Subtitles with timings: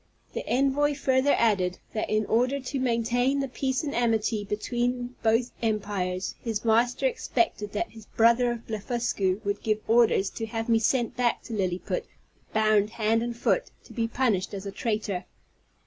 [0.33, 5.51] The envoy further added, that in order to maintain the peace and amity between both
[5.61, 10.79] empires, his master expected that his brother of Blefuscu would give orders to have me
[10.79, 12.07] sent back to Lilliput,
[12.51, 15.25] bound hand and foot, to be punished as a traitor.